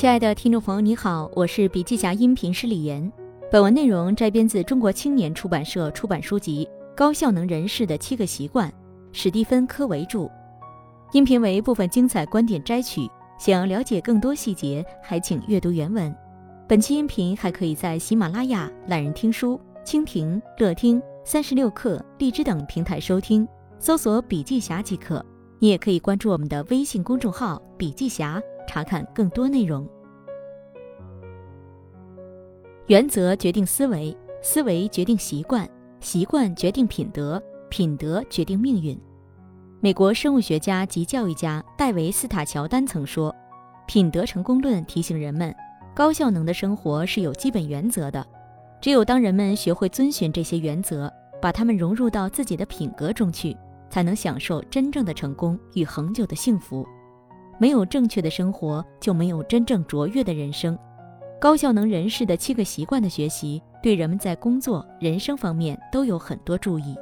[0.00, 3.12] 亲爱的听众朋友，你好，我是笔记侠音频师李岩。
[3.52, 6.66] 本文内容摘编自中国青年出版社出版书籍
[6.96, 8.66] 《高效能人士的七个习惯》，
[9.12, 10.26] 史蒂芬·科维著。
[11.12, 13.06] 音频为部分精彩观点摘取。
[13.38, 16.16] 想要了解更多细节，还请阅读原文。
[16.66, 23.46] 本期音频还可以在喜马拉雅、懒人听书、蜻蜓、乐听、三十六课、荔枝等平台收听，
[23.78, 25.22] 搜索“笔记侠”即可。
[25.58, 28.40] 你也可以关注我们的微信公众号“笔记侠”。
[28.70, 29.84] 查看更多内容。
[32.86, 38.96] 原则决定思维，思维决定习惯，习惯决定品德，品德决定命运。
[39.80, 43.34] 美国生物学家及教育家戴维·斯塔乔丹曾说
[43.88, 45.52] ：“品德成功论提醒人们，
[45.92, 48.24] 高效能的生活是有基本原则的。
[48.80, 51.12] 只有当人们学会遵循这些原则，
[51.42, 53.56] 把它们融入到自己的品格中去，
[53.88, 56.86] 才能享受真正的成功与恒久的幸福。”
[57.60, 60.76] 没有正确的生活，就没有真正卓越的人生。
[61.38, 66.96] 高效能人士的七个习惯的学习，对人们在工作、人生方面都有很多注意。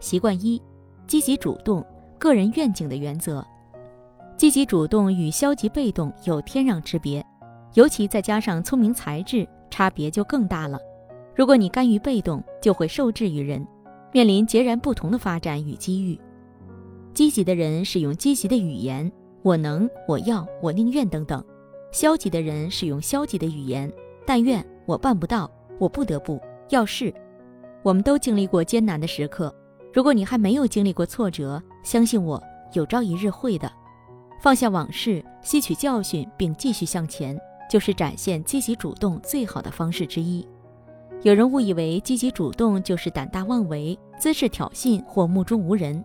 [0.00, 0.60] 习惯一：
[1.06, 1.84] 积极主动，
[2.18, 3.46] 个人愿景的原则。
[4.36, 7.24] 积极主动与消极被动有天壤之别，
[7.74, 10.76] 尤其再加上聪明才智，差别就更大了。
[11.36, 13.64] 如果你甘于被动，就会受制于人，
[14.12, 16.20] 面临截然不同的发展与机遇。
[17.14, 19.10] 积极的人使用积极的语言。
[19.48, 21.42] 我能，我要，我宁愿等等。
[21.90, 23.90] 消极的人使用消极的语言，
[24.26, 27.10] 但愿我办不到，我不得不要是。
[27.82, 29.50] 我们都经历过艰难的时刻，
[29.90, 32.38] 如果你还没有经历过挫折，相信我，
[32.74, 33.72] 有朝一日会的。
[34.38, 37.34] 放下往事，吸取教训，并继续向前，
[37.70, 40.46] 就是展现积极主动最好的方式之一。
[41.22, 46.04] 有人误以为积极主动就是胆大妄为、滋事挑衅或目中无人，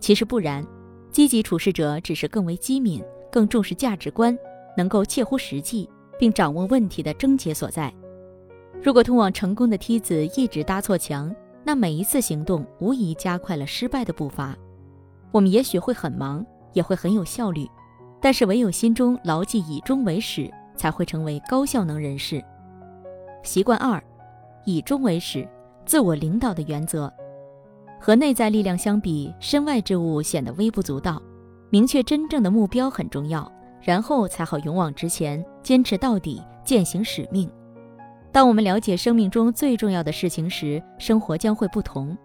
[0.00, 0.66] 其实不然。
[1.12, 4.36] 积极处事者只是更为机敏，更重视价值观，
[4.76, 5.88] 能够切乎实际，
[6.18, 7.92] 并掌握问题的症结所在。
[8.82, 11.32] 如果通往成功的梯子一直搭错墙，
[11.62, 14.56] 那每一次行动无疑加快了失败的步伐。
[15.30, 17.68] 我们也许会很忙，也会很有效率，
[18.18, 22.42] 但是唯有心中牢记以终为始，才会成为高效能人士。
[23.42, 24.02] 习惯二，
[24.64, 25.46] 以终为始，
[25.84, 27.12] 自我领导的原则。
[28.04, 31.22] 和内在力量相比，身外之物显得微不足道。
[31.70, 37.48] 明确真正的目标很重要，然后才好勇往直前，坚持到底，践行使命。
[38.32, 42.18] 当我们了解生命中最重要的事情时，生活将会不同。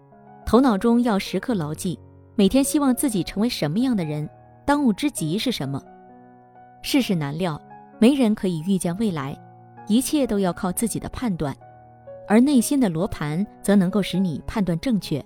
[0.44, 1.96] 头脑中要时刻牢记，
[2.34, 4.28] 每天希望自己成为什么样的人，
[4.66, 5.80] 当务之急是什么。
[6.82, 7.60] 世事难料，
[8.00, 9.38] 没人可以预见未来，
[9.86, 11.56] 一切都要靠自己的判断，
[12.26, 15.24] 而内心的罗盘则能够使你判断正确。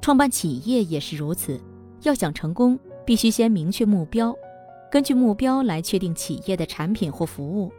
[0.00, 1.60] 创办企业也是如此，
[2.02, 4.34] 要想成功，必须先明确目标，
[4.90, 7.70] 根据目标来确定企业的产品或服务，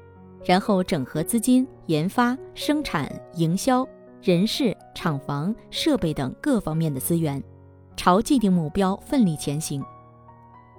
[0.45, 3.87] 然后整合资金、研发、生产、营销、
[4.21, 7.41] 人事、厂房、设备等各方面的资源，
[7.95, 9.83] 朝既定目标奋力前行，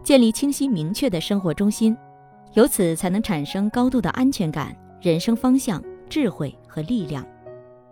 [0.04, 1.96] 建立清晰明确的生活中心，
[2.54, 7.26] 由此才能产生高度的安全感、人生方向、智慧和力量，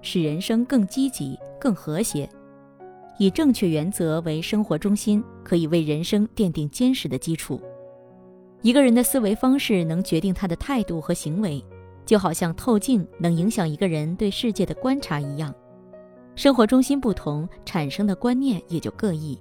[0.01, 2.29] 使人生更积极、更和谐。
[3.19, 7.61] 以正确原则为生活中心，可以为人生奠定坚实的基础。
[8.63, 11.65] 一个人的思维方式能决定他的态度和行为，
[12.07, 15.55] 就好像透镜能影响一个人对世界的观察一样。
[16.35, 19.39] 生活中心不同，产生的观念也就各异。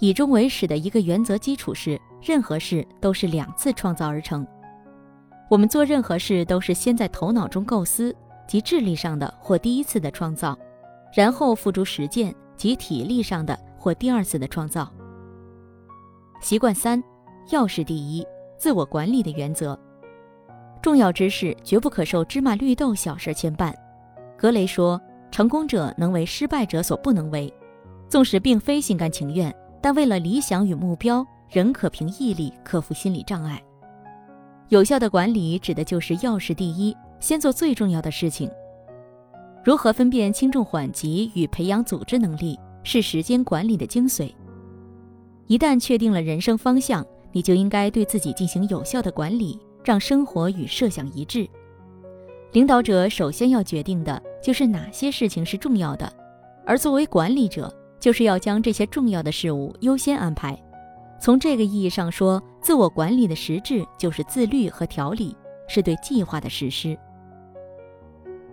[0.00, 4.46] 以终为始的一个原则基础是：任何事都是两次创造而成。
[5.48, 8.14] 我们做任何事都是先在头脑中构思，
[8.48, 10.58] 即智力上的或第一次的创造，
[11.14, 12.34] 然后付诸实践。
[12.56, 14.90] 及体力上的或第二次的创造。
[16.40, 17.02] 习惯三，
[17.50, 18.26] 要事第一，
[18.58, 19.78] 自我管理的原则。
[20.82, 23.74] 重要之事绝不可受芝麻绿豆小事牵绊。
[24.36, 25.00] 格雷说
[25.32, 27.52] ：“成功者能为失败者所不能为，
[28.08, 33.60] 纵使并非心甘情愿，但为了理想与目标，仍可凭毅力克服心理障碍。”
[34.68, 38.50] 有效的管理指的就是要事第一，先做最重要的事情。
[39.66, 44.32] 如何分辨轻重缓急与培养组织能力，是时间管理的精髓。
[45.48, 51.48] 一旦确定了人生方向，你就应该对自己进行有效的管理，让生活与设想一致。
[52.52, 56.08] 领导者首先要决定的就是哪些事情是重要的，
[56.64, 60.56] 而作为管理者，就是要将这些重要的事物优先安排。
[61.20, 65.36] 从这个意义上说，自我管理的实质就是自律和调理，
[65.66, 66.96] 是对计划的实施。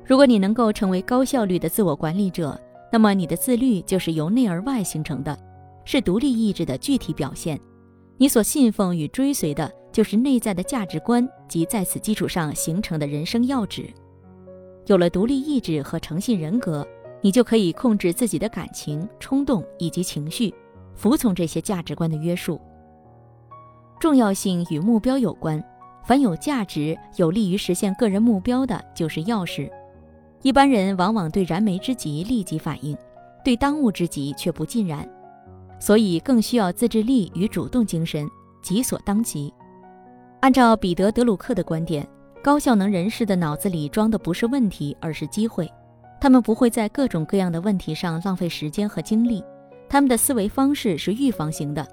[0.06, 2.60] 如果你能够成为高效率的自我管理者，
[2.92, 5.38] 那么你的自律就是由内而外形成的，
[5.86, 7.60] 是独立意志的具体表现。
[8.18, 13.90] 你所信奉与追随的就是内在的价值观及在此基础上形成的人生要旨。
[14.86, 16.86] 有了独立意志和诚信人格，
[17.22, 20.54] 你就可以控制自己的感情、冲动以及情绪，
[20.94, 22.60] 服从这些价值观的约束。
[24.00, 25.64] 重要性与目标有关，
[26.06, 29.72] 凡有价值、有利于实现个人目标的，就是钥匙。
[30.44, 32.96] 一般人往往对燃眉之急立即反应，
[33.44, 35.10] 对当务之急却不尽然，
[35.80, 38.30] 所以更需要自制力与主动精神，
[38.62, 39.52] 急所当急。
[40.42, 42.08] 按照彼得·德鲁克的观点。
[42.44, 45.72] 高效能人士的脑子里装的不是问题，而是机会。
[46.20, 49.42] 他们不会在各种各样的问题上浪费时间和精力，
[49.88, 51.88] 他们的思维方式是预防型的，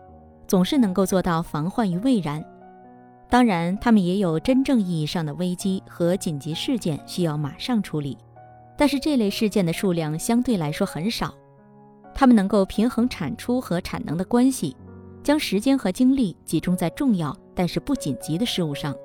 [0.48, 2.44] 总是能够做到防患于未然。
[3.28, 8.18] 当然，他们也有真正意义上的危机和紧急事件需要马上处理，
[8.80, 11.34] 但是这类事件的数量相对来说很少。
[12.14, 14.74] 他们能够平衡产出和产能的关系，
[15.22, 18.96] 将时间和精力集中在重要但是不紧急的事物上。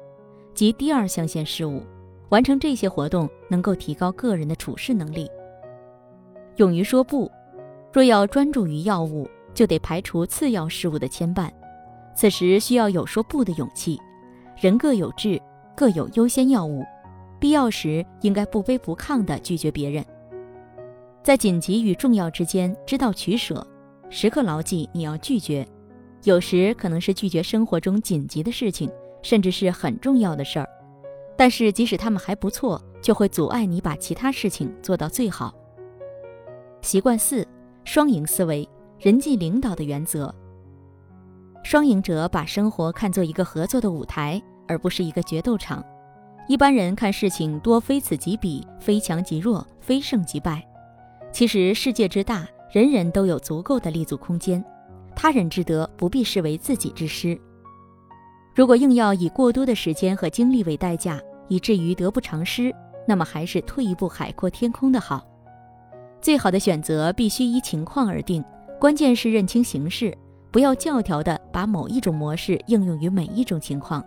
[0.54, 1.84] 即第二象限事务，
[2.30, 5.30] 完成这些活动能够提高个人的处事能力。
[6.56, 7.30] 勇于说不，
[7.92, 11.50] 若要专注于要务，就得排除次要事务的牵绊。
[12.16, 14.00] 此时需要有说不的勇气。
[14.56, 15.38] 人各有志，
[15.76, 16.82] 各有优先要务，
[17.46, 20.04] 必要时应该不卑不亢地拒绝别人。
[21.22, 23.64] 在紧急与重要之间知道取舍，
[24.10, 25.64] 时刻牢记你要拒绝。
[26.24, 28.90] 有时可能是拒绝生活中紧急的事情。
[29.22, 30.68] 甚至是很重要的事儿，
[31.38, 35.54] 但是即使他们还不错，就会阻碍你把其他事情做到最好。
[36.82, 37.48] 习惯四：
[37.84, 38.68] 双赢思维，
[39.00, 40.34] 人际领导的原则。
[41.64, 45.84] 双赢者把生活看作一个合作的舞台，而不是一个决斗场。
[46.48, 50.64] 一般人看事情多非此即彼，非强即弱，非胜即败。
[51.32, 54.64] 其实世界之大，人人都有足够的立足空间，
[55.16, 57.40] 他人之得不必视为自己之失。
[58.54, 62.74] 如果硬要以过多的时间和精力为代价，以至于得不偿失，
[63.08, 65.26] 那么还是退一步海阔天空的好。
[66.22, 68.44] 最好的选择必须依情况而定，
[68.80, 70.16] 关键是认清形势，
[70.52, 74.06] 不要教条的把某一种模式应用于每一种情况。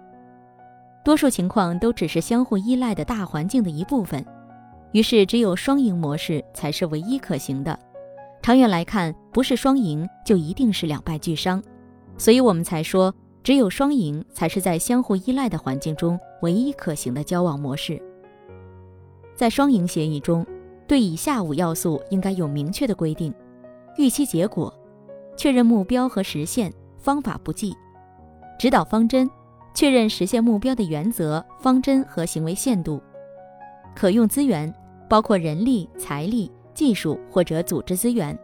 [1.08, 4.22] 多数情况都只是相互依赖的大环境的一部分，
[4.92, 7.78] 于是只有双赢模式才是唯一可行的。
[8.42, 11.62] 长远来看，不是双赢就一定是两败俱伤，
[12.18, 13.14] 所以我们才说。
[13.42, 17.98] 只有双赢才是在相互依赖的环境中唯一可行的交往模式。
[19.34, 20.46] 在双赢协议中，
[20.86, 23.32] 对以下五要素应该有明确的规定：
[23.96, 24.70] 预期结果、
[25.38, 27.74] 确认目标和实现方法不计、
[28.58, 29.30] 指导方针、
[29.78, 33.00] 确认实现目标的原则、方针和行为限度、
[33.94, 34.74] 可用资源，
[35.08, 38.36] 包括人力、财力、技术或者组织资源、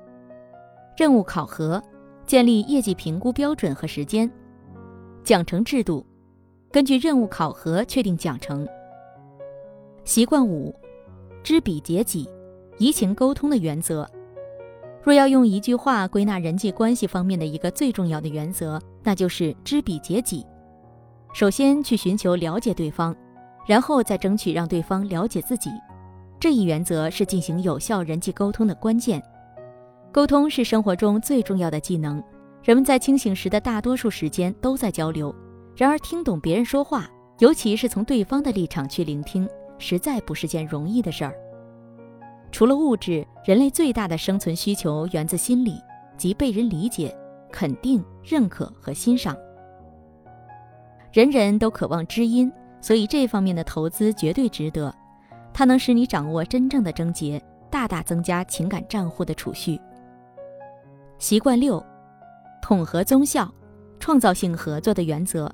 [0.96, 1.82] 任务考核、
[2.24, 4.30] 建立业绩评估标准和时间。
[5.24, 6.06] 奖惩制度，
[6.70, 8.64] 根据任务考核确定奖惩。
[10.04, 10.72] 习惯五，
[11.42, 12.30] 知彼解己，
[12.78, 14.08] 移情沟通的原则。
[15.02, 20.46] 若要用一句话归纳人际关系方面的一个最重要的原则，那就是知彼解己。
[21.34, 23.14] 首先去寻求了解对方，
[23.66, 25.68] 然后再争取让对方了解自己。
[26.38, 29.20] 这一原则是进行有效人际沟通的关键。
[30.12, 32.22] 沟通是生活中最重要的技能。
[32.62, 35.34] 人们在清醒时的大多数时间都在交流，
[35.74, 37.10] 然而听懂别人说话，
[37.40, 41.34] 尤其是从对方的立场去聆听，实在不是件容易的事儿。
[42.52, 45.80] 除了物质，人类最大的生存需求源自心理，
[46.16, 47.12] 即被人理解、
[47.50, 49.36] 肯定、认可和欣赏。
[51.14, 54.92] 人人都渴望知音，所以这方面的投资绝对值得，
[55.52, 57.40] 它能使你掌握真正的症结，
[57.70, 59.80] 大大增加情感账户的储蓄。
[61.20, 61.80] 习惯六。
[62.60, 63.48] 统合综效、
[64.00, 65.48] 创造性合作的原则。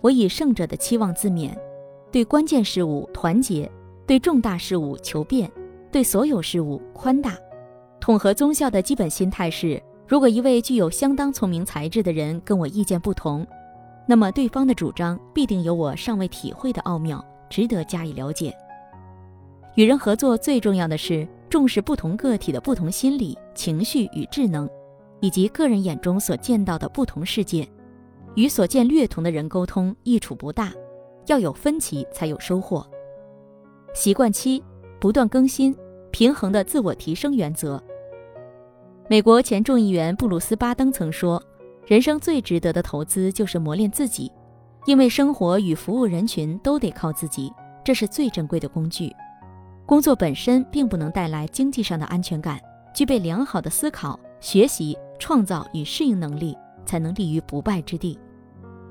[0.00, 1.50] 我以胜者的期望自勉，
[2.12, 3.68] 对关键事物团结，
[4.06, 5.50] 对重大事物求变，
[5.90, 7.36] 对所有事物宽大。
[7.98, 13.44] 统合综效的基本心态是：如果一位具有相当聪明才智的人跟我意见不同，
[14.06, 18.54] 那么对方的主张必定有我尚未体会的奥妙，值得加以了解。
[19.74, 24.68] 与人合作最重要的是重视不同个体的不同心理、情绪与智能。
[25.20, 27.66] 以及个人眼中所见到的不同世界，
[28.34, 30.70] 与所见略同的人沟通益处不大，
[31.28, 32.86] 要有分歧才有收获。
[33.94, 34.62] 习惯七，
[35.00, 35.74] 不断更新，
[36.10, 37.82] 平衡的自我提升原则。
[39.08, 41.42] 美国前众议员布鲁斯·巴登曾说
[41.86, 44.30] ：“人生最值得的投资就是磨练自己，
[44.86, 47.52] 因为生活与服务人群都得靠自己，
[47.84, 49.14] 这是最珍贵的工具。
[49.86, 52.60] 工作本身并不能带来经济上的安全感，
[52.94, 58.18] 具备良好的思考、学习。”创造与适应能力，才能立于不败之地。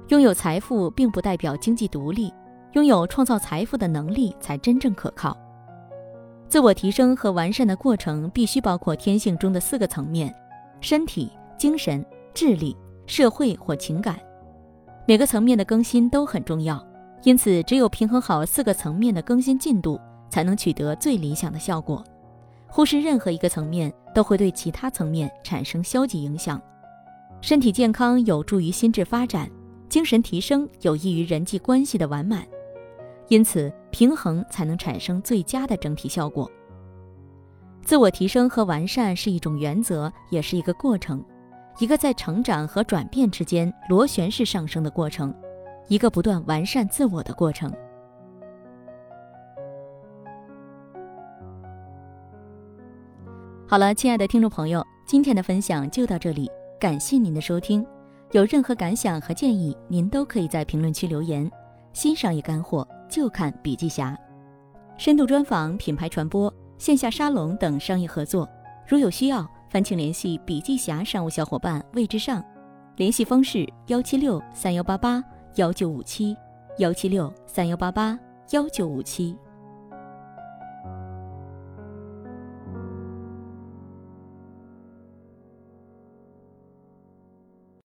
[0.07, 2.33] 拥有财富并不代表经济独立，
[2.71, 5.37] 拥有创造财富的能力才真正可靠。
[6.47, 10.33] 自我提升和完善的过程必须包括天性中的四个层面：
[10.79, 14.19] 身体、精神、智力、社会或情感。
[15.07, 16.85] 每个层面的更新都很重要，
[17.23, 22.03] 因此只有平衡好四个层面的更新进度，才能取得最理想的效果。
[22.67, 26.61] 忽视任何一个层面，都会对其他层面产生消极影响。
[27.41, 29.49] 身体健康有助于心智发展。
[29.89, 32.43] 精神提升有益于人际关系的完满，
[33.27, 36.49] 因此平衡才能产生最佳的整体效果。
[37.83, 41.23] 自我提升和完善是一种原则，也是一个过程，
[41.79, 45.33] 一个在成长和转变之间螺旋式上升的过程，
[45.87, 47.71] 一个不断完善自我的过程。
[53.67, 56.49] 好了，亲爱的听众朋友，今天的分享就到这里，
[56.79, 57.85] 感谢您的收听。
[58.31, 61.49] 有任何感想和建议，您都可以在评论区留言。
[61.91, 64.17] 新商业干货就看笔记侠，
[64.97, 68.47] 深度专访、品牌传播、线下沙龙等商业合作，
[68.87, 72.45] 如有需要，烦请联系笔记侠商务小伙伴魏之上，
[72.95, 75.23] 联系方式：幺七六三幺八八
[75.55, 76.37] 幺九五七，
[76.77, 78.15] 幺七六三幺八八
[78.51, 79.35] 幺九五七。